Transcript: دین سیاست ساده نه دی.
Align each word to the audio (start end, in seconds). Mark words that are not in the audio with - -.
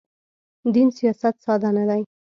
دین 0.73 0.89
سیاست 0.97 1.35
ساده 1.45 1.69
نه 1.77 1.83
دی. 1.89 2.01